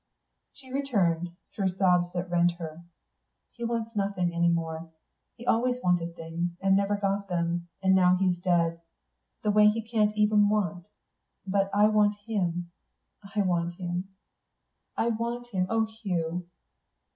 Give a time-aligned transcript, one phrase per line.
[0.53, 2.81] She returned, through sobs that rent her.
[3.51, 4.91] "He wants nothing any more.
[5.35, 8.81] He always wanted things, and never got them; and now he's dead,
[9.43, 10.87] the way he can't even want.
[11.45, 12.71] But I want him;
[13.35, 14.09] I want him;
[14.97, 16.47] I want him oh, Hugh!"